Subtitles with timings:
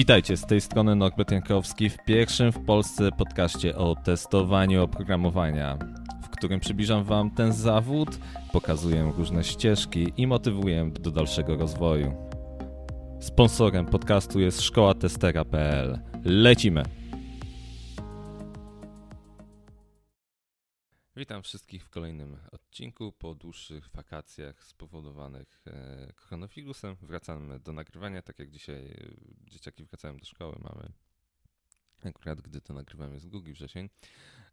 [0.00, 5.78] Witajcie, z tej strony Norbert Jankowski w pierwszym w Polsce podcaście o testowaniu oprogramowania,
[6.22, 8.18] w którym przybliżam Wam ten zawód,
[8.52, 12.14] pokazuję różne ścieżki i motywuję do dalszego rozwoju.
[13.18, 15.98] Sponsorem podcastu jest szkoła testera.pl.
[16.24, 16.82] Lecimy!
[21.16, 26.96] Witam wszystkich w kolejnym odcinku po dłuższych wakacjach spowodowanych e, koronawirusem.
[27.02, 30.92] Wracamy do nagrywania, tak jak dzisiaj e, dzieciaki wracają do szkoły, mamy
[32.04, 33.88] akurat gdy to nagrywamy jest 2 wrzesień.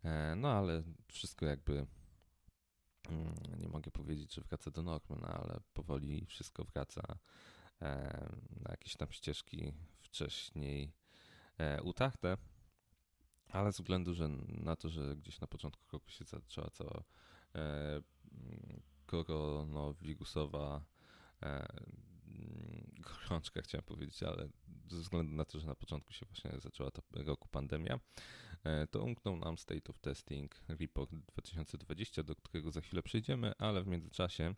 [0.04, 1.88] E, no ale wszystko jakby
[3.10, 7.18] mm, nie mogę powiedzieć, że wraca do normy, no ale powoli wszystko wraca
[8.60, 10.92] na jakieś tam ścieżki wcześniej
[11.84, 12.38] utarte.
[13.50, 17.04] Ale ze względu że na to, że gdzieś na początku roku się zaczęła cała
[17.56, 18.02] e,
[19.06, 20.86] koronawirusowa
[21.44, 21.68] e,
[23.00, 24.50] gorączka, chciałem powiedzieć, ale
[24.88, 28.00] ze względu na to, że na początku się właśnie zaczęła ta roku pandemia,
[28.64, 33.84] e, to umknął nam State of Testing Report 2020, do którego za chwilę przejdziemy, ale
[33.84, 34.56] w międzyczasie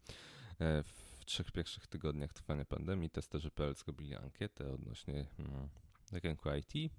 [0.60, 5.70] e, w trzech pierwszych tygodniach trwania pandemii testerzy PL zrobili ankietę odnośnie hmm,
[6.24, 6.92] rynku IT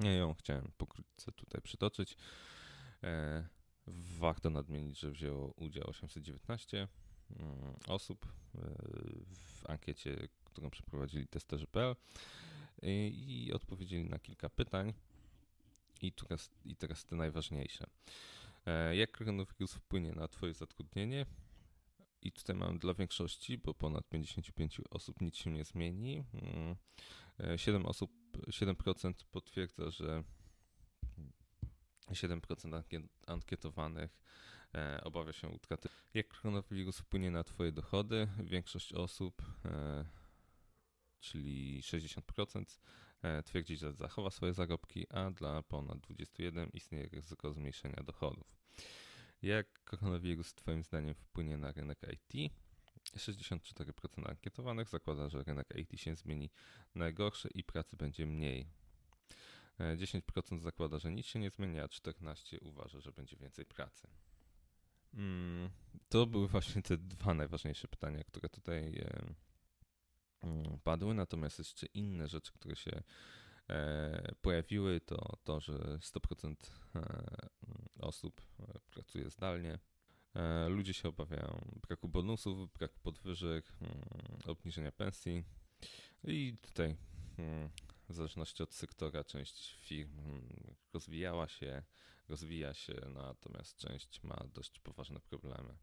[0.00, 2.16] ja ją chciałem pokrótce tutaj przytoczyć.
[3.02, 3.44] E,
[4.18, 6.88] warto nadmienić, że wzięło udział 819
[7.30, 8.58] mm, osób e,
[9.30, 11.96] w ankiecie, którą przeprowadzili testerzy.pl
[12.82, 14.94] i odpowiedzieli na kilka pytań.
[16.02, 17.86] I teraz, I teraz te najważniejsze.
[18.66, 21.26] E, jak koronawirus wpłynie na Twoje zatrudnienie?
[22.22, 26.24] I tutaj mam dla większości, bo ponad 55 osób nic się nie zmieni.
[27.56, 28.10] 7 mm, osób
[28.48, 30.24] 7% potwierdza, że
[32.10, 32.82] 7%
[33.26, 34.18] ankietowanych
[34.74, 35.88] e, obawia się utraty.
[36.14, 38.28] Jak koronawirus wpłynie na Twoje dochody?
[38.44, 40.04] Większość osób, e,
[41.20, 42.78] czyli 60%,
[43.22, 48.56] e, twierdzi, że zachowa swoje zarobki, a dla ponad 21% istnieje ryzyko zmniejszenia dochodów.
[49.42, 52.52] Jak koronawirus Twoim zdaniem wpłynie na rynek IT?
[53.14, 56.50] 64% ankietowanych zakłada, że rynek IT się zmieni
[56.94, 58.66] na gorsze i pracy będzie mniej.
[59.78, 64.08] 10% e, zakłada, że nic się nie zmienia, a 14% uważa, że będzie więcej pracy.
[65.14, 65.70] Mm,
[66.08, 69.34] to były właśnie te dwa najważniejsze pytania, które tutaj e,
[70.42, 73.02] mm, padły, natomiast jeszcze inne rzeczy, które się
[73.70, 76.54] e, pojawiły, to to, że 100%
[78.00, 78.40] osób
[78.90, 79.78] pracuje zdalnie,
[80.68, 83.92] ludzie się obawiają braku bonusów, braku podwyżek, mm,
[84.46, 85.44] obniżenia pensji.
[86.24, 86.96] I tutaj,
[87.38, 87.70] mm,
[88.08, 90.48] w zależności od sektora, część firm mm,
[90.92, 91.82] rozwijała się,
[92.28, 95.76] rozwija się, natomiast część ma dość poważne problemy.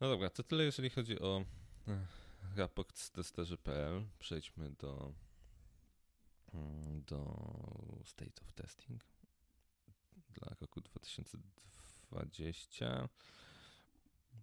[0.00, 1.44] No dobra, to tyle jeżeli chodzi o
[1.88, 2.06] e,
[2.56, 4.06] raport z testerzy.pl.
[4.18, 5.12] Przejdźmy do,
[7.06, 7.44] do
[8.04, 9.04] State of Testing
[10.30, 11.89] dla roku 2020.
[12.10, 13.08] 20.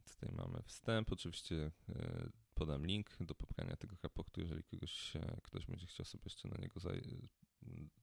[0.05, 1.11] Tutaj mamy wstęp.
[1.11, 6.23] Oczywiście e, podam link do pobrania tego raportu, jeżeli kogoś, e, ktoś będzie chciał sobie
[6.25, 6.79] jeszcze na niego,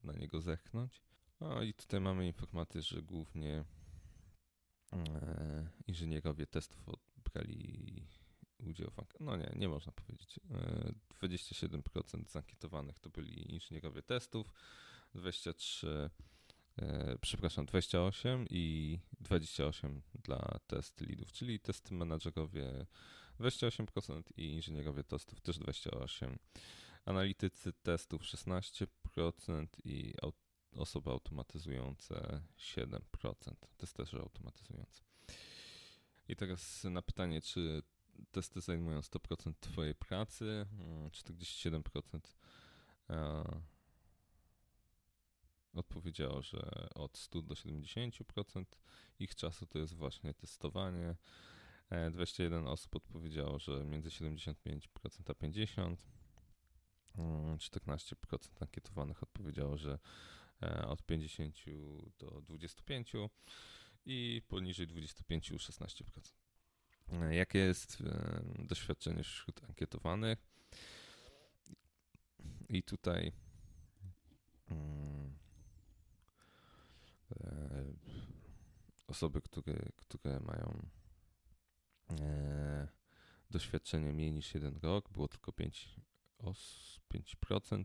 [0.05, 1.03] na niego zechnąć.
[1.41, 3.65] No i tutaj mamy informację, że głównie
[4.93, 6.87] e, inżynierowie testów
[7.33, 8.07] brali
[8.59, 10.41] udział w No nie, nie można powiedzieć.
[11.23, 14.53] 27% zankietowanych to byli inżynierowie testów,
[15.15, 16.11] 23 E,
[17.21, 22.87] przepraszam, 28 i 28 dla test leadów, czyli test menadżerowie
[23.41, 26.37] 28% i inżynierowie testów też 28%.
[27.05, 30.15] Analitycy testów 16% i
[30.73, 33.01] osoby automatyzujące 7%.
[33.77, 35.03] Testerzy automatyzujące.
[36.29, 37.83] I teraz na pytanie, czy
[38.31, 40.67] testy zajmują 100% Twojej pracy?
[41.11, 41.81] 47%
[43.09, 43.63] mm,
[45.75, 48.65] odpowiedziało, że od 100 do 70%
[49.19, 51.17] ich czasu to jest właśnie testowanie.
[52.13, 54.81] 21 e, osób odpowiedziało, że między 75%
[55.27, 55.97] a 50%.
[57.17, 59.99] 14% mm, ankietowanych odpowiedziało, że
[60.63, 61.57] e, od 50
[62.19, 63.13] do 25
[64.07, 66.33] i poniżej 25 16%.
[67.13, 68.03] E, jakie jest
[68.59, 70.39] doświadczenie wśród ankietowanych?
[72.69, 73.33] I tutaj
[74.71, 75.44] mm,
[79.07, 80.87] osoby, które, które mają
[82.11, 82.89] e,
[83.51, 86.01] doświadczenie mniej niż jeden rok, było tylko 5,
[87.15, 87.85] 5%.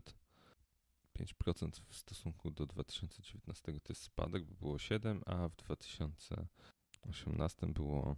[1.18, 8.16] 5% w stosunku do 2019 to jest spadek, bo było 7, a w 2018 było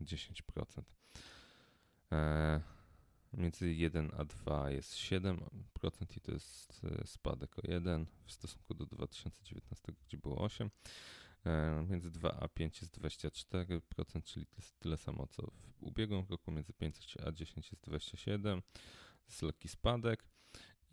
[0.00, 0.82] 10%.
[3.32, 8.74] Między 1 a 2 jest 7% i to jest e, spadek o 1 w stosunku
[8.74, 10.70] do 2019, gdzie było 8.
[11.46, 16.26] E, między 2 a 5 jest 24%, czyli to jest tyle samo co w ubiegłym
[16.30, 16.50] roku.
[16.50, 20.24] Między 5 a 10 jest 27, to jest lekki spadek.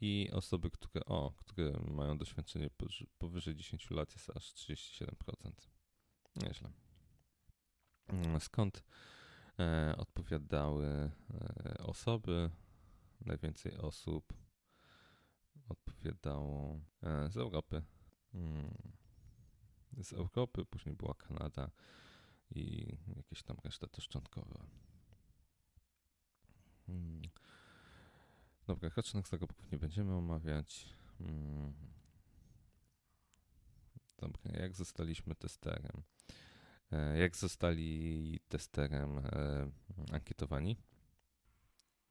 [0.01, 2.69] I osoby, które, o, które mają doświadczenie
[3.17, 5.69] powyżej 10 lat jest aż 37%.
[6.35, 6.71] Nieźle.
[8.07, 8.83] Mm, skąd
[9.97, 12.49] odpowiadały e, osoby?
[13.21, 14.33] Najwięcej osób
[15.69, 17.81] odpowiadało e, z Europy.
[18.33, 18.77] Mm,
[20.03, 21.71] z Europy, później była Kanada
[22.49, 24.59] i jakieś tam reszta też szczątkowe.
[26.85, 27.21] Hmm.
[28.67, 30.89] Dobra, rocznych zarobków nie będziemy omawiać.
[31.17, 31.73] Hmm.
[34.17, 36.03] Dobra, jak zostaliśmy testerem?
[36.91, 39.71] E, jak zostali testerem e,
[40.11, 40.77] ankietowani?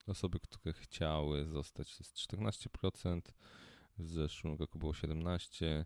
[0.07, 3.21] Osoby, które chciały zostać, to jest 14%,
[3.97, 5.85] w zeszłym roku było 17%,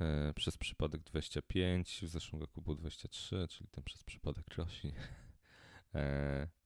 [0.00, 4.92] e, przez przypadek 25%, w zeszłym roku było 23%, czyli ten przez przypadek rośnie.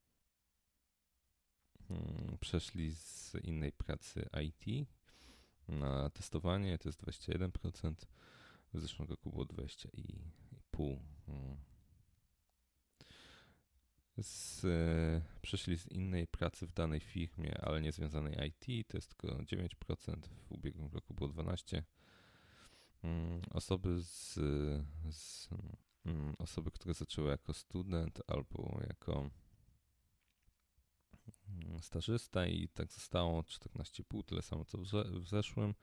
[1.89, 4.87] Mm, przeszli z innej pracy IT
[5.67, 7.95] na testowanie, to jest 21%,
[8.73, 11.12] w zeszłym roku było 20,5%.
[11.27, 11.57] Mm.
[14.21, 19.15] Z, e, przeszli z innej pracy w danej firmie, ale nie związanej IT, to jest
[19.15, 21.81] tylko 9%, w ubiegłym roku było 12%.
[23.03, 24.33] Mm, osoby z,
[25.11, 25.49] z
[26.05, 29.29] mm, osoby, które zaczęły jako student albo jako
[31.81, 34.77] stażysta i tak zostało 14,5, tyle samo co
[35.21, 35.73] w zeszłym.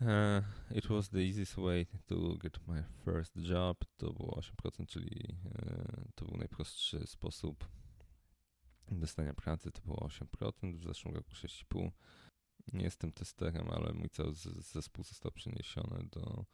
[0.78, 3.84] It was the easiest way to get my first job.
[3.96, 7.68] To było 8%, czyli uh, to był najprostszy sposób
[8.90, 9.72] dostania pracy.
[9.72, 11.90] To było 8%, w zeszłym roku 6,5%.
[12.72, 14.32] Nie jestem testerem, ale mój cały
[14.72, 16.44] zespół został przeniesiony do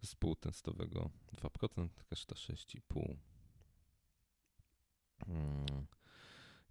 [0.00, 3.16] zespołu testowego 2%, reszta 6,5%.
[5.26, 5.86] Hmm.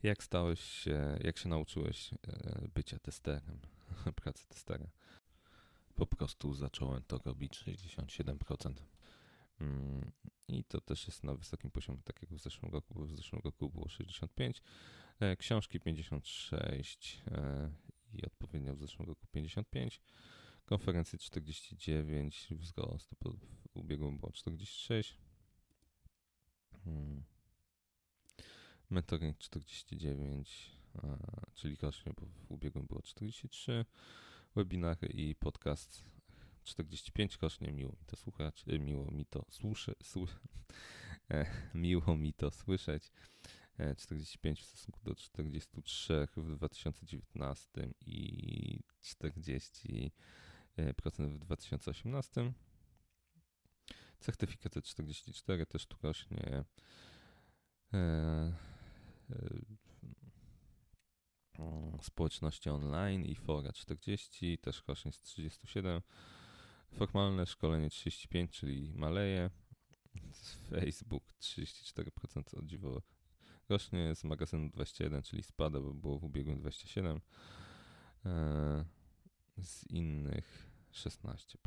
[0.04, 3.60] Jak stałeś się, jak się nauczyłeś e, bycia testerem,
[4.24, 4.88] pracy testera?
[6.02, 8.74] Po prostu zacząłem to robić 67%.
[9.60, 10.12] Mm,
[10.48, 13.42] I to też jest na wysokim poziomie, tak jak w zeszłym roku, bo w zeszłym
[13.46, 14.62] roku było 65,
[15.20, 17.72] e, książki 56 e,
[18.14, 20.02] i odpowiednio w zeszłym roku 55,
[20.66, 23.36] konferencje 49, wzrost, w
[23.74, 25.18] ubiegłym było 46.
[28.90, 30.72] Mentoring 49,
[31.54, 33.86] czyli rocznie, bo w ubiegłym było 43.
[34.56, 36.04] Webinary i podcast
[36.64, 37.72] 45 rocznie.
[37.72, 40.28] Miło mi to słuchać, e, miło mi to słuszy, słu,
[41.32, 43.12] e, miło mi to słyszeć.
[43.98, 50.12] 45 e, w stosunku do 43 w 2019 i 40%
[51.36, 52.54] w 2018.
[54.20, 56.64] Certyfikaty 44 też tu rośnie.
[62.02, 66.02] Społeczności online i fora 40, też z 37.
[66.92, 69.50] Formalne szkolenie 35, czyli maleje.
[70.70, 73.02] Facebook 34% o dziwo
[73.70, 77.22] rośnie, z magazynu 21, czyli spada, bo było w ubiegłym 27.
[78.26, 78.86] E,
[79.58, 81.58] z innych 16%.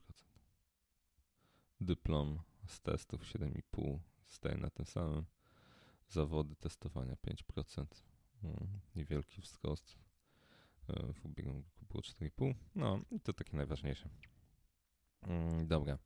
[1.80, 5.24] Dyplom z testów 7,5 staje na tym samym
[6.08, 7.86] zawody testowania 5%.
[8.44, 9.98] Mm, niewielki wzrost.
[10.88, 12.54] E, w ubiegłym roku było 4,5.
[12.74, 14.08] No i to takie najważniejsze.
[15.22, 15.98] Mm, dobra.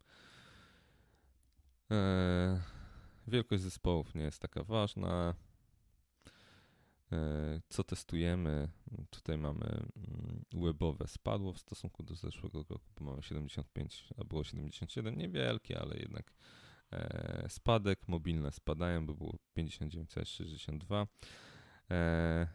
[1.90, 2.62] E,
[3.26, 5.34] wielkość zespołów nie jest taka ważna.
[7.12, 8.68] E, co testujemy?
[9.10, 14.44] Tutaj mamy mm, webowe spadło w stosunku do zeszłego roku, bo mamy 75, a było
[14.44, 15.18] 77.
[15.18, 16.32] Niewielkie, ale jednak
[17.48, 21.06] spadek, mobilne spadają, bo było 59,62.
[21.90, 22.46] E,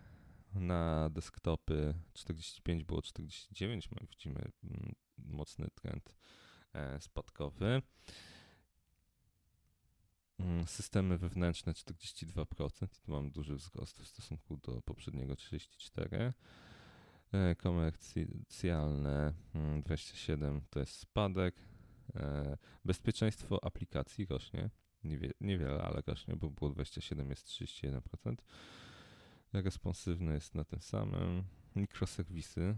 [0.56, 6.16] na desktopy 45 było 49, my widzimy mm, mocny trend
[6.74, 7.82] e, spadkowy.
[10.40, 16.34] Mm, systemy wewnętrzne 42% i tu mam duży wzrost w stosunku do poprzedniego 34%.
[17.58, 19.34] Komercjalne
[19.84, 21.56] 27 mm, to jest spadek,
[22.16, 24.70] E, bezpieczeństwo aplikacji rośnie.
[25.04, 28.36] Niewie, niewiele, ale rośnie, bo było 27, jest 31%.
[29.54, 31.44] Responsywny jest na tym samym.
[31.76, 32.76] Mikroserwisy,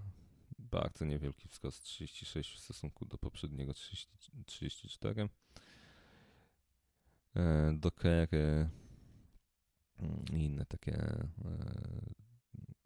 [0.60, 4.08] bardzo niewielki wzrost, 36 w stosunku do poprzedniego 30,
[4.46, 5.30] 34.
[7.36, 8.70] E, Dockery
[10.00, 11.28] mm, i inne takie e,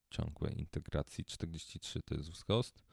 [0.09, 1.25] ciągłe integracji.
[1.25, 2.83] 43 to jest wzrost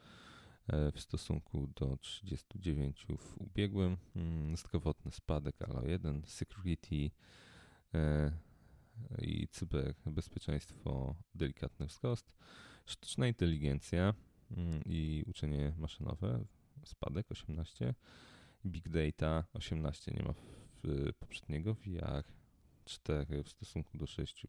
[0.67, 3.97] e, w stosunku do 39 w ubiegłym.
[4.15, 7.11] Mm, zdrowotny spadek, ale 1, security
[9.21, 12.33] i cyberbezpieczeństwo delikatny wzrost.
[12.85, 14.13] Sztuczna inteligencja
[14.51, 16.45] mm, i uczenie maszynowe
[16.85, 17.93] spadek 18.
[18.65, 22.23] Big Data 18 nie ma w poprzedniego, VR
[22.85, 24.47] 4 w stosunku do 6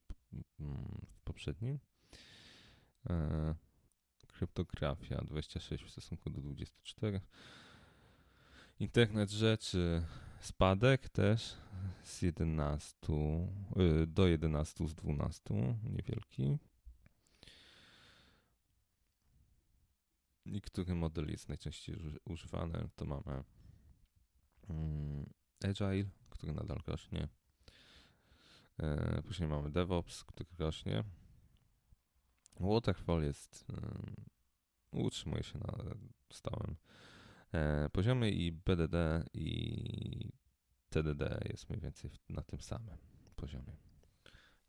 [0.60, 1.78] mm, w poprzednim.
[3.10, 3.54] E,
[4.26, 7.20] kryptografia 26 w stosunku do 24.
[8.80, 10.02] Internet rzeczy
[10.40, 11.56] spadek też
[12.02, 12.96] z 11
[13.76, 16.58] y, do 11 z 12, niewielki.
[20.44, 23.44] I który model jest najczęściej używany, to mamy
[24.68, 25.26] mm,
[25.64, 27.28] Agile, który nadal rośnie.
[28.78, 31.04] E, później mamy DevOps, który rośnie.
[32.60, 33.66] Waterfall jest,
[34.92, 35.74] utrzymuje się na
[36.32, 36.76] stałym
[37.92, 40.32] poziomie i BDD i
[40.88, 42.96] TDD jest mniej więcej na tym samym
[43.36, 43.76] poziomie.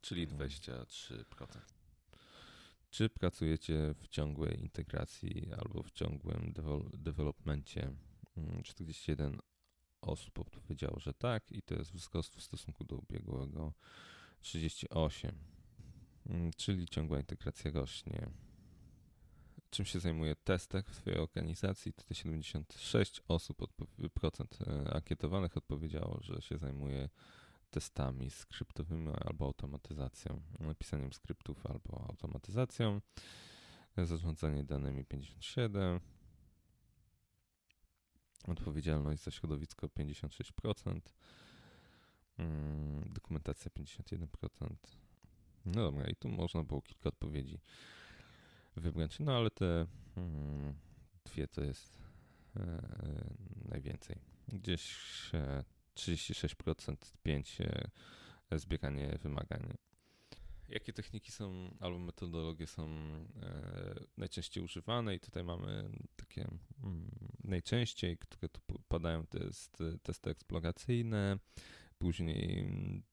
[0.02, 0.86] Czyli 23%.
[2.90, 6.54] Czy pracujecie w ciągłej integracji albo w ciągłym
[6.94, 7.92] developmencie?
[8.64, 9.40] 41 mm,
[10.02, 13.74] osób odpowiedziało, że tak i to jest wzrost w stosunku do ubiegłego
[14.42, 15.36] 38,
[16.26, 18.30] mm, czyli ciągła integracja rośnie.
[19.70, 21.94] Czym się zajmuje Testek w Twojej organizacji?
[21.94, 23.74] Tutaj 76 osób,
[24.14, 27.10] procent e, ankietowanych odpowiedziało, że się zajmuje
[27.70, 33.02] testami skryptowymi albo automatyzacją, napisaniem skryptów albo automatyzacją,
[33.98, 36.00] zarządzanie danymi 57,
[38.48, 41.14] odpowiedzialność za środowisko 56%,
[42.38, 44.76] mm, dokumentacja 51%.
[45.66, 47.60] No dobra, i tu można było kilka odpowiedzi
[48.80, 50.74] wybrać, no ale te hmm,
[51.26, 52.00] dwie to jest
[52.56, 52.82] e,
[53.70, 54.16] najwięcej.
[54.48, 54.96] Gdzieś
[55.34, 55.64] e,
[55.96, 56.96] 36%,
[57.26, 57.66] 5%
[58.50, 59.74] e, zbieranie wymagań.
[60.70, 62.90] Jakie techniki są albo metodologie są
[63.42, 66.48] e, najczęściej używane i tutaj mamy takie
[66.84, 67.10] mm,
[67.44, 71.38] najczęściej, które tu padają, to jest testy eksploracyjne,
[71.98, 73.04] później mm,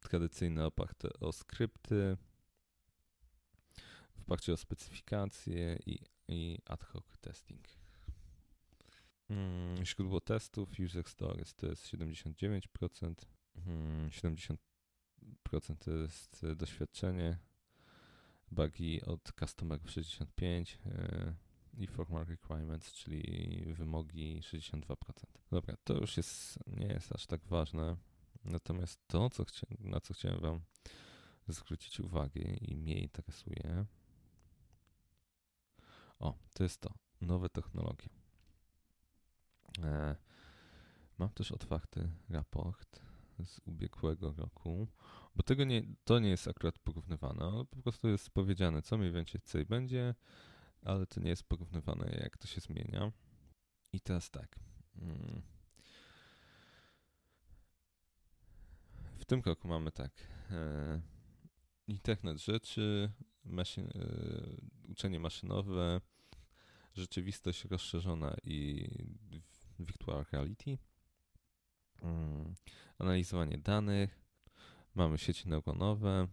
[0.00, 2.16] tradycyjne oparte o skrypty,
[4.22, 5.98] w oparciu o specyfikacje i,
[6.28, 7.68] i ad hoc testing.
[9.30, 12.60] Mm, źródło testów User Stories to jest 79%,
[14.08, 14.56] 70%
[15.56, 17.38] mm, to jest doświadczenie,
[18.50, 21.34] bugi od customerów 65% e,
[21.78, 24.94] i formal requirements, czyli wymogi 62%.
[25.50, 27.96] Dobra, to już jest, nie jest aż tak ważne.
[28.44, 30.60] Natomiast to, co chcia, na co chciałem Wam
[31.48, 33.86] zwrócić uwagę i mnie interesuje,
[36.22, 38.08] o, to jest to, nowe technologie.
[39.82, 40.16] E,
[41.18, 43.00] mam też otwarty raport
[43.44, 44.88] z ubiegłego roku,
[45.36, 49.66] bo tego nie, to nie jest akurat porównywane, po prostu jest powiedziane, co mniej więcej
[49.66, 50.14] będzie,
[50.84, 53.12] ale to nie jest porównywane, jak to się zmienia.
[53.92, 54.58] I teraz tak.
[54.96, 55.42] Mm.
[59.18, 60.12] W tym roku mamy tak.
[60.50, 61.00] E,
[61.86, 63.12] internet rzeczy,
[63.44, 66.00] maszyn, e, uczenie maszynowe,
[66.94, 68.88] rzeczywistość rozszerzona i
[69.78, 70.78] virtual reality,
[72.02, 72.54] mm,
[72.98, 74.22] analizowanie danych,
[74.94, 76.28] mamy sieci neuronowe,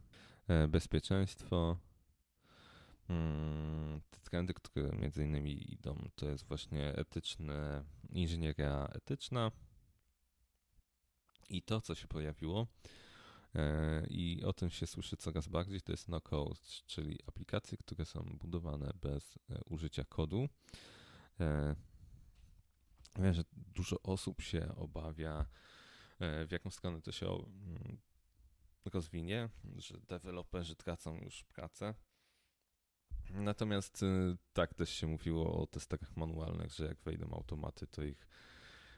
[0.48, 1.78] e, bezpieczeństwo.
[3.10, 9.52] Mm, te trendy, które między innymi idą, to jest właśnie etyczne, inżynieria etyczna.
[11.50, 12.68] I to, co się pojawiło,
[14.10, 18.92] i o tym się słyszy coraz bardziej, to jest no-code, czyli aplikacje, które są budowane
[19.02, 20.50] bez e, użycia kodu.
[23.16, 25.46] Wiem, że dużo osób się obawia,
[26.20, 27.98] e, w jaką stronę to się mm,
[28.86, 31.94] rozwinie, że deweloperzy tracą już pracę.
[33.30, 34.06] Natomiast
[34.54, 38.28] tak też się mówiło o testach manualnych, że jak wejdą automaty, to ich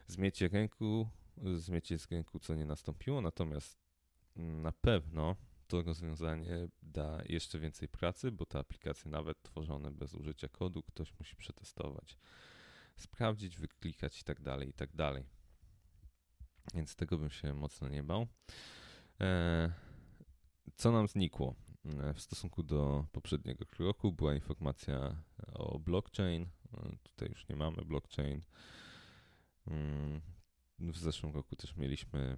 [0.08, 1.10] zmiecie ręku,
[1.56, 2.08] zmiecie z
[2.42, 3.22] co nie nastąpiło.
[3.22, 3.91] Natomiast
[4.36, 5.36] na pewno
[5.68, 11.20] to rozwiązanie da jeszcze więcej pracy, bo te aplikacje, nawet tworzone bez użycia kodu, ktoś
[11.20, 12.18] musi przetestować
[13.02, 15.24] sprawdzić, wyklikać i tak dalej, i tak dalej.
[16.74, 18.28] Więc tego bym się mocno nie bał.
[19.22, 19.74] E,
[20.76, 21.56] co nam znikło?
[21.86, 25.24] E, w stosunku do poprzedniego roku była informacja
[25.54, 26.48] o blockchain.
[26.74, 28.42] E, tutaj już nie mamy blockchain.
[29.68, 30.22] Mm,
[30.80, 32.38] w zeszłym roku też mieliśmy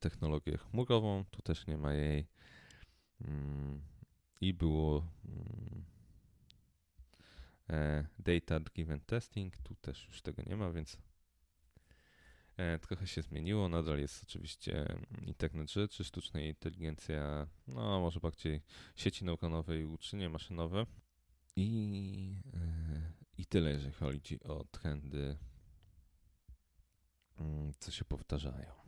[0.00, 2.26] technologię chmurową, tu też nie ma jej.
[3.20, 3.82] Mm,
[4.40, 5.84] I było mm,
[7.70, 10.96] e, Data Driven Testing, tu też już tego nie ma, więc
[12.56, 13.68] e, trochę się zmieniło.
[13.68, 18.62] Nadal jest oczywiście internet rzeczy, sztuczna inteligencja, no może bardziej
[18.96, 20.86] sieci neuronowe i uczenie maszynowe.
[21.56, 25.36] I, e, I tyle, jeżeli chodzi o trendy,
[27.38, 28.83] mm, co się powtarzają.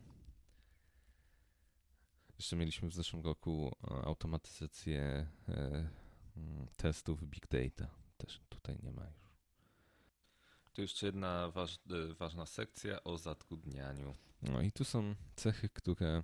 [2.38, 5.88] Jeszcze mieliśmy w zeszłym roku e, automatyzację e,
[6.36, 7.90] mm, testów Big Data.
[8.16, 9.26] Też tutaj nie ma już.
[10.72, 14.14] Tu jeszcze jedna waż, e, ważna sekcja o zatrudnianiu.
[14.42, 16.22] No i tu są cechy, które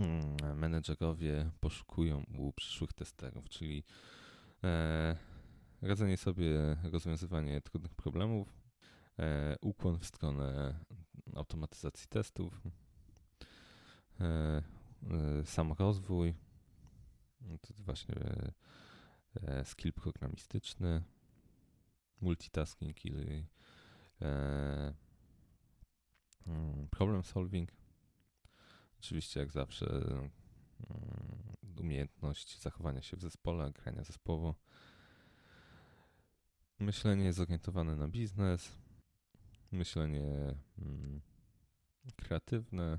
[0.00, 3.84] mm, menedżerowie poszukują u przyszłych testerów, czyli
[5.82, 8.48] radzenie sobie, rozwiązywanie trudnych problemów,
[9.60, 10.78] ukłon w stronę
[11.36, 12.60] automatyzacji testów,
[14.20, 14.62] E,
[15.10, 16.34] e, sam rozwój,
[17.60, 18.14] to właśnie
[19.42, 21.02] e, skill programistyczny,
[22.20, 23.46] multitasking, czyli
[24.20, 24.94] mm,
[26.90, 27.70] problem solving.
[28.98, 30.30] Oczywiście, jak zawsze, mm,
[31.80, 34.54] umiejętność zachowania się w zespole, grania zespołowo.
[36.78, 38.72] Myślenie zorientowane na biznes,
[39.72, 41.20] myślenie mm,
[42.16, 42.98] kreatywne,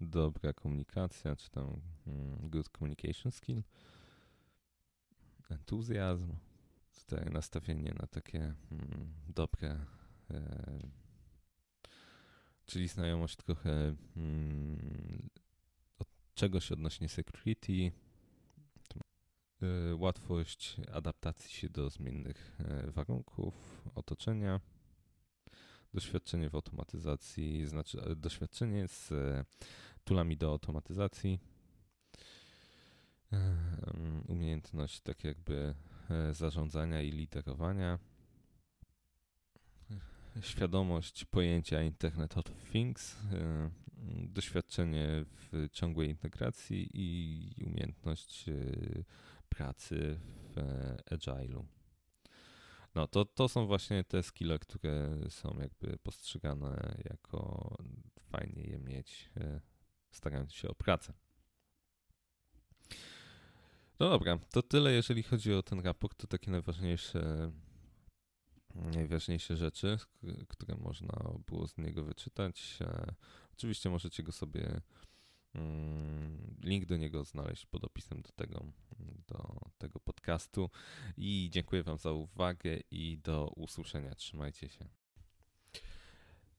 [0.00, 3.62] dobra komunikacja, czy tam mm, good communication skill,
[5.50, 6.32] entuzjazm,
[7.06, 9.86] tutaj nastawienie na takie mm, dobre,
[10.30, 10.78] e,
[12.66, 15.28] czyli znajomość trochę mm,
[15.98, 17.92] od czegoś odnośnie security,
[19.62, 24.60] e, łatwość adaptacji się do zmiennych e, warunków otoczenia,
[25.94, 29.44] doświadczenie w automatyzacji, znaczy e, doświadczenie z e,
[30.04, 31.38] toolami do automatyzacji,
[33.32, 33.56] e,
[34.28, 35.74] umiejętność tak jakby
[36.32, 37.98] zarządzania i liderowania,
[40.40, 43.16] świadomość pojęcia Internet of Things,
[44.22, 48.44] doświadczenie w ciągłej integracji i umiejętność
[49.48, 50.56] pracy w
[51.10, 51.77] agile'u.
[52.98, 57.76] No to, to są właśnie te skille, które są jakby postrzegane jako
[58.20, 59.60] fajnie je mieć, e,
[60.10, 61.12] starając się o pracę.
[64.00, 67.52] No dobra, to tyle jeżeli chodzi o ten raport, to takie najważniejsze
[68.74, 69.98] najważniejsze rzeczy,
[70.48, 72.78] które można było z niego wyczytać.
[72.80, 73.14] E,
[73.52, 74.80] oczywiście możecie go sobie
[76.62, 78.64] link do niego znaleźć pod opisem do tego,
[79.28, 80.70] do tego podcastu.
[81.16, 84.14] I dziękuję Wam za uwagę i do usłyszenia.
[84.14, 84.88] Trzymajcie się.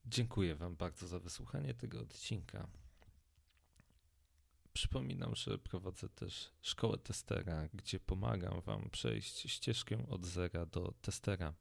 [0.06, 2.68] Dziękuję Wam bardzo za wysłuchanie tego odcinka.
[4.72, 11.54] Przypominam, że prowadzę też szkołę testera, gdzie pomagam Wam przejść ścieżkę od zera do testera.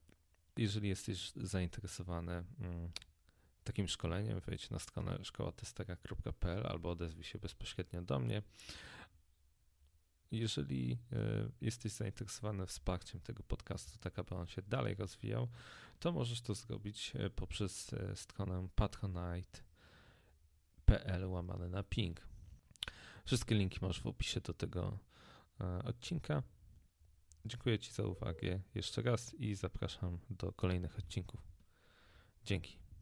[0.58, 2.92] Jeżeli jesteś zainteresowany mm,
[3.64, 8.42] takim szkoleniem, wejdź na stronę szkołatestera.pl albo odezwij się bezpośrednio do mnie.
[10.32, 15.48] Jeżeli e, jesteś zainteresowany wsparciem tego podcastu, tak aby on się dalej rozwijał,
[16.00, 19.66] to możesz to zrobić e, poprzez e, stronę patronite.pl
[21.26, 22.28] łamane na ping.
[23.26, 25.00] Wszystkie linki masz w opisie do tego
[25.84, 26.44] odcinka.
[27.46, 31.42] Dziękuję Ci za uwagę jeszcze raz i zapraszam do kolejnych odcinków.
[32.46, 32.89] Dzięki.